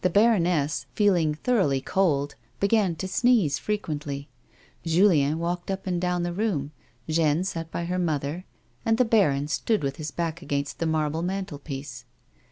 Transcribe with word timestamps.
baroness, 0.13 0.87
feeling 0.95 1.35
thoroughly 1.35 1.79
cold, 1.79 2.33
began 2.59 2.95
to 2.95 3.07
sneeze 3.07 3.59
frequently; 3.59 4.27
Julicn 4.83 5.37
walked 5.37 5.69
up 5.69 5.85
and 5.85 6.01
down 6.01 6.23
the 6.23 6.33
room, 6.33 6.71
Jeanne 7.07 7.43
sat 7.43 7.69
by 7.69 7.85
her 7.85 7.99
mother, 7.99 8.43
and 8.83 8.97
the 8.97 9.05
baron 9.05 9.47
stood 9.47 9.83
with 9.83 9.97
his 9.97 10.09
back 10.09 10.41
against 10.41 10.79
the 10.79 10.87
marble 10.87 11.21
mantel 11.21 11.59
iiiece. 11.59 12.05